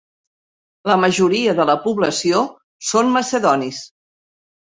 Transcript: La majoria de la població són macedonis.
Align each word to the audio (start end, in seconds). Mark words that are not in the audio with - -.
La 0.91 0.95
majoria 1.01 1.53
de 1.59 1.65
la 1.71 1.75
població 1.83 2.41
són 2.93 3.13
macedonis. 3.19 3.85